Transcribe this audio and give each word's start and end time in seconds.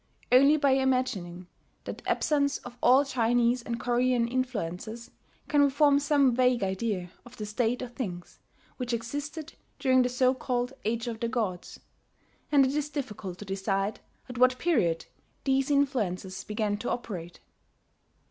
Only 0.31 0.57
by 0.57 0.71
imagining 0.71 1.45
the 1.83 1.95
absence 2.07 2.57
of 2.65 2.75
all 2.81 3.05
Chinese 3.05 3.61
and 3.61 3.79
Korean 3.79 4.27
influences, 4.27 5.11
can 5.47 5.61
we 5.61 5.69
form 5.69 5.99
some 5.99 6.33
vague 6.35 6.63
idea 6.63 7.11
of 7.23 7.37
the 7.37 7.45
state 7.45 7.83
of 7.83 7.93
things 7.93 8.39
which 8.77 8.93
existed 8.93 9.53
during 9.77 10.01
the 10.01 10.09
so 10.09 10.33
called 10.33 10.73
Age 10.85 11.05
of 11.05 11.19
the 11.19 11.27
Gods, 11.29 11.79
and 12.51 12.65
it 12.65 12.73
is 12.73 12.89
difficult 12.89 13.37
to 13.37 13.45
decide 13.45 13.99
at 14.27 14.39
what 14.39 14.57
period 14.57 15.05
these 15.43 15.69
influences 15.69 16.45
began 16.45 16.77
to 16.77 16.89
operate. 16.89 17.39